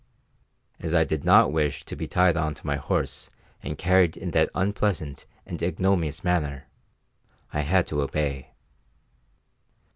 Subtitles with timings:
[0.79, 3.29] As I did not wish to be tied on to my horse
[3.61, 6.65] and carried in that unpleasant and ignominious manner,
[7.53, 8.49] I had to obey.